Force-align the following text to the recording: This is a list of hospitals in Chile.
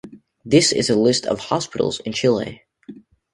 This 0.43 0.71
is 0.71 0.89
a 0.89 0.95
list 0.97 1.27
of 1.27 1.37
hospitals 1.39 1.99
in 1.99 2.11
Chile. 2.13 2.63